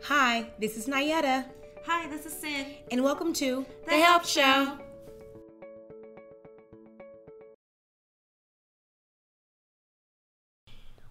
Hi, 0.00 0.50
this 0.58 0.76
is 0.76 0.86
Nayetta, 0.88 1.44
Hi, 1.86 2.08
this 2.08 2.26
is 2.26 2.32
Sin. 2.32 2.66
and 2.90 3.04
welcome 3.04 3.32
to 3.34 3.64
The 3.86 3.92
Help 3.92 4.24
Show. 4.24 4.78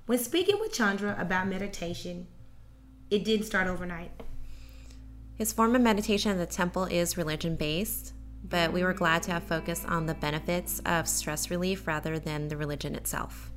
When 0.06 0.20
speaking 0.20 0.60
with 0.60 0.74
Chandra 0.74 1.16
about 1.18 1.48
meditation, 1.48 2.28
it 3.10 3.24
didn't 3.24 3.46
start 3.46 3.68
overnight. 3.68 4.12
His 5.36 5.54
form 5.54 5.76
of 5.76 5.82
meditation 5.82 6.32
at 6.32 6.38
the 6.38 6.46
temple 6.54 6.86
is 6.86 7.18
religion 7.18 7.56
based, 7.56 8.14
but 8.44 8.74
we 8.74 8.84
were 8.84 8.94
glad 8.94 9.24
to 9.24 9.32
have 9.32 9.44
focused 9.44 9.86
on 9.86 10.06
the 10.06 10.14
benefits 10.14 10.82
of 10.86 11.08
stress 11.08 11.50
relief 11.50 11.88
rather 11.88 12.20
than 12.20 12.50
the 12.50 12.58
religion 12.58 12.96
itself. 12.96 13.52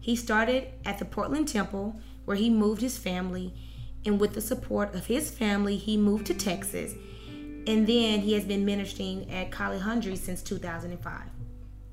He 0.00 0.16
started 0.16 0.68
at 0.84 0.98
the 0.98 1.04
Portland 1.04 1.48
Temple, 1.48 2.00
where 2.24 2.36
he 2.36 2.50
moved 2.50 2.80
his 2.80 2.98
family, 2.98 3.54
and 4.08 4.18
with 4.18 4.32
the 4.32 4.40
support 4.40 4.94
of 4.94 5.06
his 5.06 5.30
family, 5.30 5.76
he 5.76 5.96
moved 5.98 6.26
to 6.26 6.34
Texas. 6.34 6.94
And 7.66 7.86
then 7.86 8.20
he 8.20 8.32
has 8.32 8.44
been 8.44 8.64
ministering 8.64 9.30
at 9.30 9.50
Kali 9.50 9.78
Kalihundry 9.78 10.16
since 10.16 10.42
2005. 10.42 11.20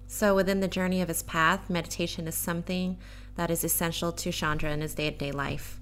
So, 0.08 0.34
within 0.34 0.62
the 0.62 0.68
journey 0.70 1.02
of 1.02 1.10
his 1.10 1.24
path, 1.24 1.70
meditation 1.70 2.26
is 2.28 2.36
something 2.36 2.98
that 3.36 3.52
is 3.52 3.66
essential 3.66 4.14
to 4.14 4.32
Chandra 4.32 4.72
in 4.72 4.80
his 4.80 4.96
day 4.96 5.12
to 5.12 5.18
day 5.18 5.32
life. 5.34 5.82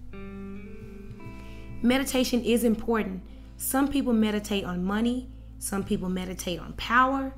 Meditation 1.83 2.43
is 2.43 2.63
important. 2.63 3.21
Some 3.57 3.87
people 3.87 4.13
meditate 4.13 4.63
on 4.63 4.83
money, 4.83 5.29
some 5.59 5.83
people 5.83 6.09
meditate 6.09 6.59
on 6.59 6.73
power. 6.73 7.33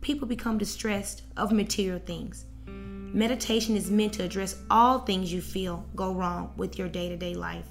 People 0.00 0.26
become 0.26 0.56
distressed 0.56 1.22
of 1.36 1.52
material 1.52 1.98
things. 1.98 2.46
Meditation 2.66 3.76
is 3.76 3.90
meant 3.90 4.14
to 4.14 4.22
address 4.22 4.56
all 4.70 5.00
things 5.00 5.32
you 5.32 5.42
feel 5.42 5.84
go 5.94 6.14
wrong 6.14 6.52
with 6.56 6.78
your 6.78 6.88
day 6.88 7.08
to 7.08 7.16
day 7.16 7.34
life. 7.34 7.66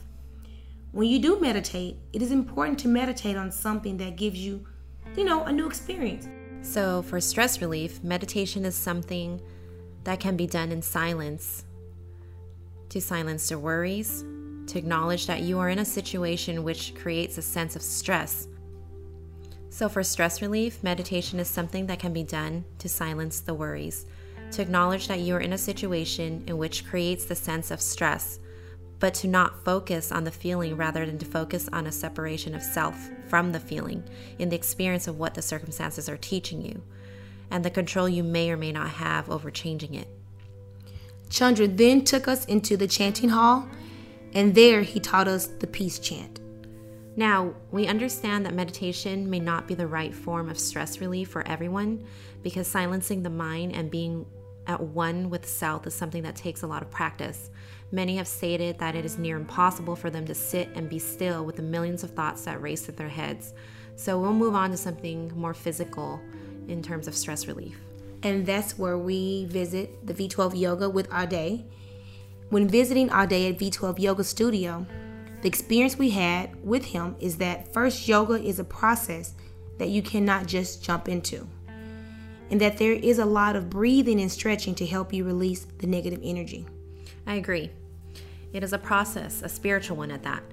When 0.98 1.10
you 1.10 1.20
do 1.20 1.40
meditate, 1.40 1.96
it 2.12 2.24
is 2.24 2.32
important 2.32 2.80
to 2.80 2.88
meditate 2.88 3.38
on 3.38 3.52
something 3.52 3.98
that 3.98 4.16
gives 4.16 4.40
you, 4.40 4.66
you 5.16 5.26
know, 5.26 5.44
a 5.44 5.52
new 5.52 5.68
experience. 5.68 6.28
So, 6.64 7.04
for 7.04 7.22
stress 7.22 7.62
relief, 7.62 8.04
meditation 8.04 8.66
is 8.66 8.74
something 8.74 9.40
that 10.06 10.20
can 10.20 10.36
be 10.36 10.48
done 10.48 10.72
in 10.72 10.82
silence 10.82 11.66
to 12.90 13.00
silence 13.00 13.52
your 13.52 13.60
worries, 13.60 14.26
to 14.66 14.80
acknowledge 14.80 15.28
that 15.28 15.42
you 15.42 15.60
are 15.60 15.70
in 15.70 15.78
a 15.78 15.86
situation 15.86 16.64
which 16.64 16.96
creates 16.96 17.38
a 17.38 17.44
sense 17.44 17.76
of 17.76 17.84
stress. 17.84 18.48
So, 19.70 19.88
for 19.90 20.02
stress 20.02 20.42
relief, 20.42 20.82
meditation 20.82 21.40
is 21.40 21.48
something 21.48 21.86
that 21.86 22.00
can 22.00 22.12
be 22.12 22.24
done 22.24 22.66
to 22.80 22.90
silence 22.90 23.42
the 23.42 23.54
worries, 23.54 24.08
to 24.50 24.64
acknowledge 24.64 25.08
that 25.10 25.20
you 25.20 25.36
are 25.36 25.42
in 25.42 25.54
a 25.54 25.60
situation 25.60 26.44
in 26.48 26.58
which 26.58 26.88
creates 26.88 27.26
the 27.26 27.36
sense 27.36 27.70
of 27.70 27.82
stress, 27.82 28.40
but 29.00 29.14
to 29.14 29.28
not 29.28 29.64
focus 29.64 30.12
on 30.12 30.24
the 30.24 30.32
feeling 30.32 30.76
rather 30.76 31.06
than 31.06 31.18
to 31.20 31.26
focus 31.26 31.70
on 31.72 31.88
a 31.88 31.92
separation 31.92 32.56
of 32.56 32.62
self 32.62 33.10
from 33.28 33.52
the 33.52 33.60
feeling 33.60 34.04
in 34.40 34.50
the 34.50 34.56
experience 34.56 35.08
of 35.08 35.20
what 35.20 35.34
the 35.34 35.42
circumstances 35.42 36.10
are 36.10 36.18
teaching 36.18 36.62
you 36.62 36.82
and 37.52 37.64
the 37.64 37.70
control 37.70 38.10
you 38.10 38.24
may 38.24 38.52
or 38.52 38.58
may 38.58 38.72
not 38.72 38.90
have 38.90 39.30
over 39.30 39.52
changing 39.52 39.94
it. 39.94 40.08
Chandra 41.30 41.68
then 41.68 42.04
took 42.04 42.28
us 42.28 42.46
into 42.46 42.78
the 42.78 42.88
chanting 42.88 43.30
hall, 43.30 43.68
and 44.34 44.56
there 44.56 44.82
he 44.82 45.00
taught 45.00 45.28
us 45.28 45.48
the 45.48 45.68
peace 45.68 46.00
chant. 46.00 46.40
Now, 47.16 47.54
we 47.72 47.88
understand 47.88 48.46
that 48.46 48.54
meditation 48.54 49.30
may 49.30 49.40
not 49.40 49.68
be 49.68 49.74
the 49.74 49.88
right 49.88 50.14
form 50.14 50.50
of 50.50 50.60
stress 50.60 51.02
relief 51.02 51.30
for 51.30 51.46
everyone 51.48 52.06
because 52.44 52.68
silencing 52.68 53.24
the 53.24 53.30
mind 53.30 53.74
and 53.74 53.90
being 53.90 54.26
at 54.68 54.82
one 54.82 55.30
with 55.30 55.48
self 55.48 55.88
is 55.88 55.96
something 55.96 56.24
that 56.24 56.36
takes 56.36 56.62
a 56.62 56.68
lot 56.68 56.82
of 56.84 56.92
practice. 56.92 57.50
Many 57.92 58.18
have 58.18 58.28
stated 58.28 58.78
that 58.80 58.96
it 58.96 59.06
is 59.06 59.18
near 59.18 59.38
impossible 59.38 59.96
for 59.96 60.10
them 60.10 60.26
to 60.28 60.36
sit 60.36 60.70
and 60.76 60.90
be 60.90 61.00
still 61.00 61.46
with 61.46 61.56
the 61.56 61.62
millions 61.64 62.04
of 62.04 62.12
thoughts 62.12 62.44
that 62.44 62.62
race 62.62 62.82
through 62.82 62.96
their 62.96 63.10
heads. 63.10 63.54
So, 63.96 64.20
we'll 64.20 64.34
move 64.34 64.54
on 64.54 64.70
to 64.72 64.78
something 64.78 65.32
more 65.36 65.54
physical 65.56 66.20
in 66.68 66.84
terms 66.84 67.08
of 67.08 67.16
stress 67.16 67.48
relief. 67.48 67.80
and 68.24 68.46
that's 68.46 68.78
where 68.78 68.98
we 68.98 69.46
visit 69.46 70.06
the 70.06 70.14
V12 70.14 70.60
Yoga 70.60 70.90
with 70.90 71.08
Ade. 71.14 71.66
When 72.50 72.68
visiting 72.68 73.10
Ade 73.10 73.54
at 73.54 73.60
V12 73.60 74.00
Yoga 74.00 74.24
Studio, 74.24 74.86
the 75.42 75.48
experience 75.48 75.98
we 75.98 76.10
had 76.10 76.56
with 76.64 76.86
him 76.86 77.16
is 77.20 77.38
that 77.38 77.72
first 77.74 78.08
yoga 78.08 78.34
is 78.34 78.58
a 78.60 78.64
process 78.64 79.34
that 79.78 79.90
you 79.90 80.02
cannot 80.02 80.48
just 80.48 80.84
jump 80.84 81.08
into, 81.08 81.48
and 82.50 82.62
that 82.62 82.78
there 82.78 82.94
is 82.94 83.20
a 83.20 83.26
lot 83.26 83.56
of 83.56 83.70
breathing 83.70 84.22
and 84.22 84.32
stretching 84.32 84.76
to 84.76 84.86
help 84.86 85.14
you 85.14 85.24
release 85.24 85.66
the 85.80 85.88
negative 85.88 86.22
energy. 86.24 86.66
I 87.26 87.36
agree. 87.36 87.72
It 88.54 88.64
is 88.64 88.74
a 88.74 88.78
process, 88.78 89.42
a 89.42 89.50
spiritual 89.50 89.98
one 89.98 90.12
at 90.12 90.24
that. 90.24 90.44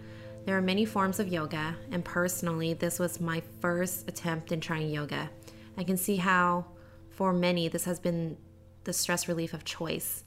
There 0.45 0.59
are 0.59 0.63
many 0.63 0.85
forms 0.85 1.21
of 1.21 1.29
yoga, 1.29 1.77
and 1.91 2.05
personally, 2.05 2.75
this 2.75 2.99
was 2.99 3.21
my 3.21 3.43
first 3.61 4.09
attempt 4.09 4.53
in 4.53 4.61
trying 4.61 4.91
yoga. 4.91 5.31
I 5.79 5.85
can 5.85 5.97
see 5.97 6.17
how, 6.17 6.67
for 7.11 7.33
many, 7.33 7.69
this 7.69 7.85
has 7.85 7.99
been 7.99 8.37
the 8.85 8.93
stress 8.93 9.27
relief 9.27 9.55
of 9.55 9.65
choice. 9.65 10.25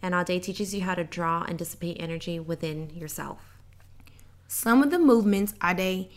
And 0.00 0.14
Ade 0.14 0.42
teaches 0.42 0.74
you 0.74 0.80
how 0.80 0.94
to 0.94 1.04
draw 1.04 1.42
and 1.42 1.58
dissipate 1.58 1.98
energy 2.00 2.40
within 2.40 2.88
yourself. 2.90 3.58
Some 4.48 4.82
of 4.82 4.90
the 4.90 4.98
movements 4.98 5.54
Ade 5.62 6.08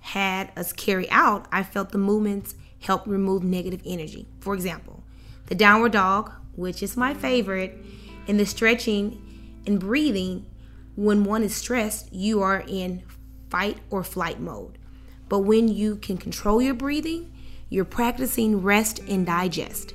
had 0.00 0.52
us 0.56 0.72
carry 0.72 1.10
out, 1.10 1.46
I 1.52 1.62
felt 1.62 1.90
the 1.90 1.98
movements 1.98 2.54
helped 2.86 3.08
remove 3.08 3.42
negative 3.42 3.82
energy. 3.84 4.26
For 4.40 4.54
example, 4.54 5.02
the 5.46 5.54
downward 5.54 5.92
dog, 5.92 6.32
which 6.54 6.82
is 6.82 6.96
my 6.96 7.14
favorite, 7.14 7.76
and 8.28 8.38
the 8.38 8.46
stretching 8.46 9.60
and 9.66 9.80
breathing. 9.80 10.46
When 10.94 11.24
one 11.24 11.42
is 11.42 11.54
stressed, 11.54 12.12
you 12.12 12.42
are 12.42 12.64
in 12.66 13.02
fight 13.50 13.78
or 13.90 14.02
flight 14.02 14.40
mode. 14.40 14.78
But 15.28 15.40
when 15.40 15.68
you 15.68 15.96
can 15.96 16.16
control 16.16 16.62
your 16.62 16.74
breathing, 16.74 17.32
you're 17.68 17.84
practicing 17.84 18.62
rest 18.62 19.00
and 19.00 19.26
digest, 19.26 19.92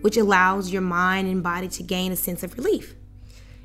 which 0.00 0.16
allows 0.16 0.72
your 0.72 0.82
mind 0.82 1.28
and 1.28 1.42
body 1.42 1.68
to 1.68 1.82
gain 1.82 2.10
a 2.10 2.16
sense 2.16 2.42
of 2.42 2.56
relief. 2.56 2.94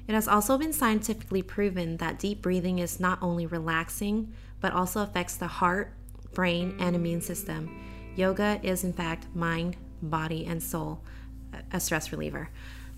It 0.08 0.14
has 0.14 0.28
also 0.28 0.58
been 0.58 0.74
scientifically 0.74 1.42
proven 1.42 1.98
that 1.98 2.20
deep 2.20 2.42
breathing 2.42 2.80
is 2.80 3.00
not 3.00 3.20
only 3.22 3.46
relaxing, 3.46 4.34
but 4.60 4.74
also 4.74 5.02
affects 5.02 5.38
the 5.38 5.48
heart, 5.48 5.94
brain, 6.34 6.76
and 6.80 6.96
immune 6.96 7.22
system. 7.22 7.95
Yoga 8.16 8.60
is, 8.64 8.84
in 8.84 8.94
fact, 8.94 9.28
mind, 9.36 9.76
body, 10.02 10.46
and 10.46 10.62
soul, 10.62 11.02
a 11.72 11.80
stress 11.80 12.12
reliever. 12.12 12.50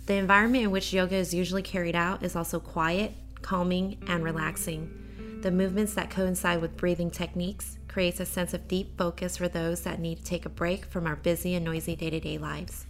The 0.06 0.14
environment 0.14 0.64
in 0.64 0.72
which 0.72 0.94
yoga 0.94 1.16
is 1.16 1.34
usually 1.34 1.64
carried 1.64 1.96
out 1.96 2.24
is 2.24 2.36
also 2.36 2.60
quiet, 2.60 3.14
calming, 3.42 3.98
and 4.08 4.24
relaxing. 4.24 5.40
The 5.42 5.52
movements 5.52 5.94
that 5.96 6.10
coincide 6.10 6.62
with 6.62 6.78
breathing 6.78 7.12
techniques 7.12 7.78
creates 7.88 8.20
a 8.20 8.26
sense 8.26 8.54
of 8.54 8.68
deep 8.68 8.98
focus 8.98 9.38
for 9.38 9.48
those 9.48 9.82
that 9.82 10.00
need 10.00 10.20
to 10.20 10.24
take 10.24 10.46
a 10.46 10.50
break 10.50 10.86
from 10.86 11.08
our 11.08 11.16
busy 11.16 11.56
and 11.56 11.66
noisy 11.66 11.96
day-to-day 11.96 12.38
lives. 12.38 12.86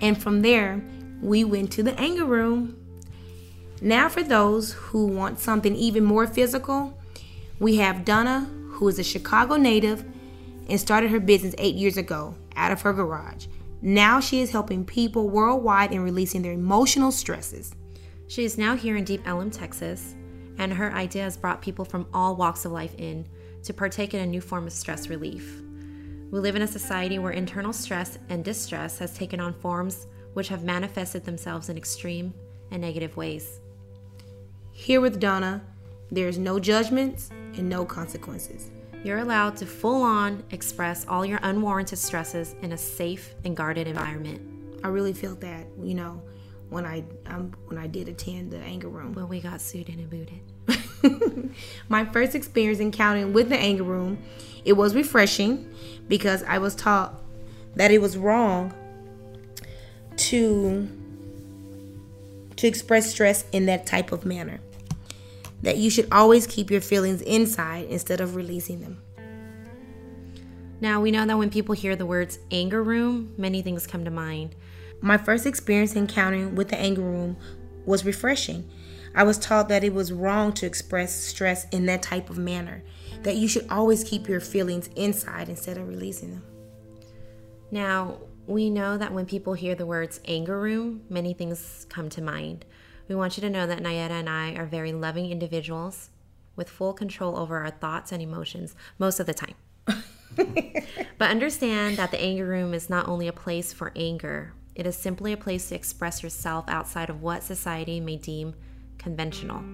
And 0.00 0.20
from 0.20 0.42
there, 0.42 0.82
we 1.20 1.44
went 1.44 1.70
to 1.72 1.82
the 1.82 1.98
anger 2.00 2.24
room. 2.24 2.76
Now, 3.82 4.08
for 4.08 4.22
those 4.22 4.72
who 4.72 5.06
want 5.06 5.38
something 5.38 5.76
even 5.76 6.04
more 6.04 6.26
physical, 6.26 6.98
we 7.58 7.76
have 7.76 8.04
Donna, 8.04 8.48
who 8.70 8.88
is 8.88 8.98
a 8.98 9.04
Chicago 9.04 9.56
native 9.56 10.04
and 10.70 10.80
started 10.80 11.10
her 11.10 11.20
business 11.20 11.54
eight 11.58 11.74
years 11.74 11.96
ago 11.96 12.34
out 12.56 12.72
of 12.72 12.80
her 12.82 12.92
garage. 12.92 13.46
Now 13.82 14.20
she 14.20 14.40
is 14.40 14.52
helping 14.52 14.84
people 14.84 15.28
worldwide 15.28 15.92
in 15.92 16.02
releasing 16.02 16.42
their 16.42 16.52
emotional 16.52 17.10
stresses. 17.10 17.74
She 18.28 18.44
is 18.44 18.56
now 18.56 18.76
here 18.76 18.96
in 18.96 19.04
Deep 19.04 19.26
Ellum, 19.26 19.50
Texas, 19.50 20.14
and 20.58 20.72
her 20.72 20.92
idea 20.92 21.24
has 21.24 21.36
brought 21.36 21.60
people 21.62 21.84
from 21.84 22.06
all 22.14 22.36
walks 22.36 22.64
of 22.64 22.72
life 22.72 22.94
in 22.98 23.26
to 23.64 23.74
partake 23.74 24.14
in 24.14 24.20
a 24.20 24.26
new 24.26 24.40
form 24.40 24.66
of 24.66 24.72
stress 24.72 25.08
relief. 25.08 25.62
We 26.30 26.38
live 26.38 26.54
in 26.54 26.62
a 26.62 26.66
society 26.66 27.18
where 27.18 27.32
internal 27.32 27.72
stress 27.72 28.18
and 28.28 28.44
distress 28.44 28.98
has 28.98 29.16
taken 29.16 29.40
on 29.40 29.52
forms 29.54 30.06
which 30.34 30.48
have 30.48 30.62
manifested 30.62 31.24
themselves 31.24 31.68
in 31.68 31.76
extreme 31.76 32.32
and 32.70 32.80
negative 32.80 33.16
ways. 33.16 33.60
Here 34.70 35.00
with 35.00 35.18
Donna, 35.18 35.62
there 36.12 36.28
is 36.28 36.38
no 36.38 36.60
judgments 36.60 37.30
and 37.30 37.68
no 37.68 37.84
consequences. 37.84 38.70
You're 39.02 39.18
allowed 39.18 39.56
to 39.56 39.66
full 39.66 40.02
on 40.02 40.44
express 40.50 41.06
all 41.08 41.24
your 41.24 41.40
unwarranted 41.42 41.98
stresses 41.98 42.54
in 42.60 42.72
a 42.72 42.78
safe 42.78 43.34
and 43.44 43.56
guarded 43.56 43.86
environment. 43.86 44.42
I 44.84 44.88
really 44.88 45.14
felt 45.14 45.40
that, 45.40 45.66
you 45.82 45.94
know, 45.94 46.22
when 46.70 46.86
I 46.86 47.04
um, 47.26 47.52
when 47.66 47.78
I 47.78 47.86
did 47.86 48.08
attend 48.08 48.52
the 48.52 48.58
anger 48.58 48.88
room. 48.88 49.12
When 49.12 49.28
we 49.28 49.40
got 49.40 49.60
suited 49.60 49.98
and 49.98 50.10
booted. 50.10 51.54
My 51.88 52.04
first 52.04 52.34
experience 52.34 52.80
encountering 52.80 53.32
with 53.32 53.48
the 53.48 53.58
anger 53.58 53.82
room, 53.82 54.22
it 54.64 54.74
was 54.74 54.94
refreshing 54.94 55.72
because 56.08 56.42
I 56.44 56.58
was 56.58 56.74
taught 56.74 57.20
that 57.74 57.90
it 57.90 58.00
was 58.00 58.16
wrong 58.16 58.72
to 60.16 60.88
to 62.56 62.66
express 62.66 63.10
stress 63.10 63.44
in 63.52 63.66
that 63.66 63.86
type 63.86 64.12
of 64.12 64.24
manner. 64.24 64.60
That 65.62 65.76
you 65.76 65.90
should 65.90 66.08
always 66.10 66.46
keep 66.46 66.70
your 66.70 66.80
feelings 66.80 67.20
inside 67.22 67.86
instead 67.88 68.20
of 68.20 68.34
releasing 68.34 68.80
them. 68.80 69.02
Now, 70.80 71.00
we 71.00 71.10
know 71.10 71.26
that 71.26 71.36
when 71.36 71.50
people 71.50 71.74
hear 71.74 71.94
the 71.94 72.06
words 72.06 72.38
anger 72.50 72.82
room, 72.82 73.34
many 73.36 73.60
things 73.60 73.86
come 73.86 74.04
to 74.04 74.10
mind. 74.10 74.56
My 75.02 75.18
first 75.18 75.44
experience 75.44 75.94
encountering 75.94 76.54
with 76.54 76.68
the 76.68 76.78
anger 76.78 77.02
room 77.02 77.36
was 77.84 78.04
refreshing. 78.04 78.68
I 79.14 79.24
was 79.24 79.38
taught 79.38 79.68
that 79.68 79.84
it 79.84 79.92
was 79.92 80.12
wrong 80.12 80.52
to 80.54 80.66
express 80.66 81.14
stress 81.14 81.66
in 81.70 81.86
that 81.86 82.02
type 82.02 82.30
of 82.30 82.38
manner, 82.38 82.82
that 83.22 83.36
you 83.36 83.48
should 83.48 83.68
always 83.68 84.04
keep 84.04 84.28
your 84.28 84.40
feelings 84.40 84.88
inside 84.96 85.48
instead 85.48 85.76
of 85.76 85.88
releasing 85.88 86.30
them. 86.30 86.44
Now, 87.70 88.18
we 88.46 88.70
know 88.70 88.96
that 88.96 89.12
when 89.12 89.26
people 89.26 89.52
hear 89.52 89.74
the 89.74 89.86
words 89.86 90.20
anger 90.26 90.58
room, 90.60 91.02
many 91.08 91.34
things 91.34 91.86
come 91.88 92.08
to 92.10 92.22
mind. 92.22 92.64
We 93.10 93.16
want 93.16 93.36
you 93.36 93.40
to 93.40 93.50
know 93.50 93.66
that 93.66 93.82
Nayera 93.82 94.12
and 94.12 94.30
I 94.30 94.54
are 94.54 94.66
very 94.66 94.92
loving 94.92 95.32
individuals 95.32 96.10
with 96.54 96.70
full 96.70 96.92
control 96.92 97.36
over 97.36 97.58
our 97.58 97.70
thoughts 97.72 98.12
and 98.12 98.22
emotions 98.22 98.76
most 99.00 99.18
of 99.18 99.26
the 99.26 99.34
time. 99.34 99.56
but 101.18 101.28
understand 101.28 101.96
that 101.96 102.12
the 102.12 102.22
anger 102.22 102.46
room 102.46 102.72
is 102.72 102.88
not 102.88 103.08
only 103.08 103.26
a 103.26 103.32
place 103.32 103.72
for 103.72 103.90
anger, 103.96 104.52
it 104.76 104.86
is 104.86 104.94
simply 104.94 105.32
a 105.32 105.36
place 105.36 105.70
to 105.70 105.74
express 105.74 106.22
yourself 106.22 106.66
outside 106.68 107.10
of 107.10 107.20
what 107.20 107.42
society 107.42 107.98
may 107.98 108.14
deem 108.14 108.54
conventional. 108.96 109.64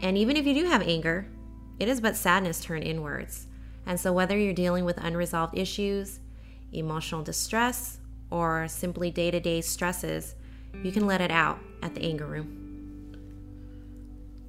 And 0.00 0.16
even 0.16 0.36
if 0.36 0.46
you 0.46 0.54
do 0.54 0.66
have 0.66 0.82
anger, 0.82 1.26
it 1.80 1.88
is 1.88 2.00
but 2.00 2.14
sadness 2.14 2.60
turned 2.60 2.84
inwards. 2.84 3.48
And 3.84 3.98
so, 3.98 4.12
whether 4.12 4.38
you're 4.38 4.52
dealing 4.52 4.84
with 4.84 4.98
unresolved 4.98 5.58
issues, 5.58 6.20
emotional 6.72 7.24
distress, 7.24 7.98
or 8.30 8.68
simply 8.68 9.10
day 9.10 9.32
to 9.32 9.40
day 9.40 9.60
stresses, 9.60 10.36
you 10.82 10.92
can 10.92 11.06
let 11.06 11.20
it 11.20 11.30
out 11.30 11.58
at 11.82 11.94
the 11.94 12.02
anger 12.02 12.26
room. 12.26 12.64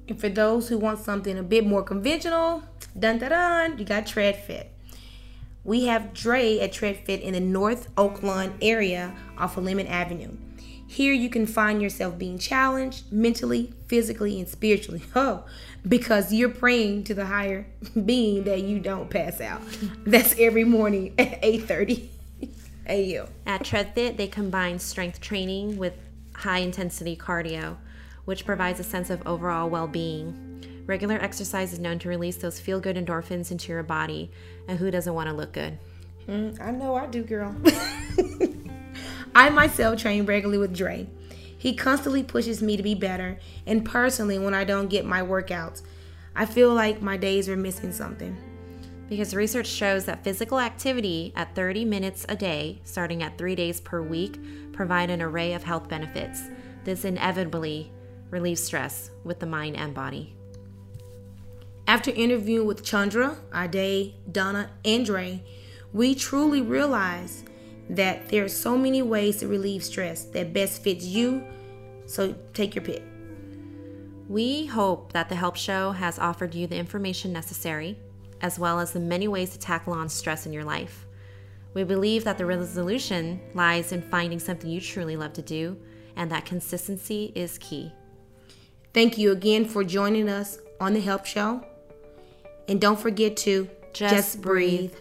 And 0.08 0.20
for 0.20 0.28
those 0.28 0.68
who 0.68 0.78
want 0.78 1.00
something 1.00 1.36
a 1.36 1.42
bit 1.42 1.66
more 1.66 1.82
conventional, 1.82 2.62
dun 2.98 3.18
dun 3.18 3.30
dun, 3.30 3.78
you 3.78 3.84
got 3.84 4.06
Tread 4.06 4.36
Fit. 4.36 4.70
We 5.64 5.86
have 5.86 6.14
Dre 6.14 6.60
at 6.60 6.72
Tread 6.72 6.98
Fit 7.04 7.20
in 7.20 7.34
the 7.34 7.40
North 7.40 7.88
Oakland 7.96 8.54
area 8.62 9.16
off 9.36 9.56
of 9.56 9.64
Lemmon 9.64 9.90
Avenue. 9.90 10.36
Here 10.86 11.12
you 11.12 11.28
can 11.28 11.46
find 11.46 11.82
yourself 11.82 12.16
being 12.16 12.38
challenged 12.38 13.12
mentally, 13.12 13.74
physically, 13.88 14.38
and 14.38 14.48
spiritually. 14.48 15.02
Oh, 15.16 15.44
because 15.86 16.32
you're 16.32 16.48
praying 16.48 17.04
to 17.04 17.14
the 17.14 17.26
higher 17.26 17.66
being 18.04 18.44
that 18.44 18.62
you 18.62 18.78
don't 18.78 19.10
pass 19.10 19.40
out. 19.40 19.62
That's 20.06 20.38
every 20.38 20.64
morning 20.64 21.14
at 21.18 21.42
8:30 21.42 22.08
a.m. 22.88 23.26
At 23.44 23.62
TreadFit, 23.62 24.16
they 24.16 24.28
combine 24.28 24.78
strength 24.78 25.20
training 25.20 25.76
with 25.76 25.94
high 26.36 26.58
intensity 26.58 27.16
cardio, 27.16 27.76
which 28.24 28.44
provides 28.44 28.78
a 28.78 28.84
sense 28.84 29.10
of 29.10 29.26
overall 29.26 29.68
well 29.68 29.88
being. 29.88 30.84
Regular 30.86 31.16
exercise 31.16 31.72
is 31.72 31.80
known 31.80 31.98
to 32.00 32.08
release 32.08 32.36
those 32.36 32.60
feel 32.60 32.78
good 32.78 32.96
endorphins 32.96 33.50
into 33.50 33.72
your 33.72 33.82
body, 33.82 34.30
and 34.68 34.78
who 34.78 34.90
doesn't 34.90 35.14
want 35.14 35.28
to 35.28 35.34
look 35.34 35.52
good? 35.52 35.78
Mm, 36.28 36.60
I 36.60 36.70
know 36.70 36.94
I 36.94 37.06
do, 37.06 37.22
girl. 37.24 37.54
I 39.34 39.50
myself 39.50 40.00
train 40.00 40.26
regularly 40.26 40.58
with 40.58 40.76
Dre. 40.76 41.08
He 41.58 41.74
constantly 41.74 42.22
pushes 42.22 42.62
me 42.62 42.76
to 42.76 42.82
be 42.82 42.94
better, 42.94 43.38
and 43.66 43.84
personally, 43.84 44.38
when 44.38 44.54
I 44.54 44.64
don't 44.64 44.88
get 44.88 45.04
my 45.04 45.22
workouts, 45.22 45.82
I 46.34 46.44
feel 46.44 46.72
like 46.72 47.00
my 47.00 47.16
days 47.16 47.48
are 47.48 47.56
missing 47.56 47.92
something. 47.92 48.36
Because 49.08 49.34
research 49.34 49.68
shows 49.68 50.04
that 50.06 50.24
physical 50.24 50.58
activity 50.58 51.32
at 51.36 51.54
30 51.54 51.84
minutes 51.84 52.26
a 52.28 52.34
day, 52.34 52.80
starting 52.84 53.22
at 53.22 53.38
three 53.38 53.54
days 53.54 53.80
per 53.80 54.02
week, 54.02 54.38
provide 54.72 55.10
an 55.10 55.22
array 55.22 55.52
of 55.52 55.62
health 55.62 55.88
benefits. 55.88 56.42
This 56.84 57.04
inevitably 57.04 57.92
relieves 58.30 58.62
stress 58.62 59.10
with 59.22 59.38
the 59.38 59.46
mind 59.46 59.76
and 59.76 59.94
body. 59.94 60.34
After 61.86 62.10
interviewing 62.10 62.66
with 62.66 62.84
Chandra, 62.84 63.36
Ade, 63.54 64.14
Donna, 64.32 64.70
and 64.84 65.06
Dre, 65.06 65.42
we 65.92 66.16
truly 66.16 66.60
realize 66.60 67.44
that 67.88 68.28
there 68.28 68.44
are 68.44 68.48
so 68.48 68.76
many 68.76 69.02
ways 69.02 69.36
to 69.36 69.46
relieve 69.46 69.84
stress 69.84 70.24
that 70.24 70.52
best 70.52 70.82
fits 70.82 71.04
you. 71.04 71.44
So 72.06 72.34
take 72.52 72.74
your 72.74 72.84
pick. 72.84 73.04
We 74.28 74.66
hope 74.66 75.12
that 75.12 75.28
the 75.28 75.36
Help 75.36 75.56
Show 75.56 75.92
has 75.92 76.18
offered 76.18 76.56
you 76.56 76.66
the 76.66 76.76
information 76.76 77.32
necessary, 77.32 77.96
as 78.40 78.58
well 78.58 78.80
as 78.80 78.92
the 78.92 79.00
many 79.00 79.28
ways 79.28 79.50
to 79.50 79.58
tackle 79.58 79.92
on 79.92 80.08
stress 80.08 80.46
in 80.46 80.52
your 80.52 80.64
life. 80.64 81.06
We 81.74 81.84
believe 81.84 82.24
that 82.24 82.38
the 82.38 82.46
resolution 82.46 83.40
lies 83.54 83.92
in 83.92 84.02
finding 84.02 84.38
something 84.38 84.70
you 84.70 84.80
truly 84.80 85.16
love 85.16 85.34
to 85.34 85.42
do, 85.42 85.78
and 86.16 86.30
that 86.30 86.46
consistency 86.46 87.32
is 87.34 87.58
key. 87.58 87.92
Thank 88.94 89.18
you 89.18 89.32
again 89.32 89.66
for 89.66 89.84
joining 89.84 90.28
us 90.28 90.58
on 90.80 90.94
the 90.94 91.00
Help 91.00 91.26
Show. 91.26 91.62
And 92.68 92.80
don't 92.80 92.98
forget 92.98 93.36
to 93.38 93.68
just, 93.92 94.14
just 94.14 94.40
breathe. 94.40 94.90
breathe. 94.90 94.94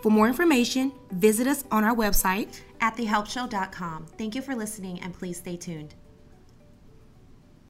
For 0.00 0.10
more 0.10 0.28
information, 0.28 0.92
visit 1.10 1.46
us 1.46 1.64
on 1.70 1.84
our 1.84 1.94
website 1.94 2.60
at 2.80 2.96
thehelpshow.com. 2.96 4.06
Thank 4.16 4.34
you 4.34 4.42
for 4.42 4.54
listening 4.54 5.00
and 5.00 5.12
please 5.12 5.38
stay 5.38 5.56
tuned. 5.56 5.94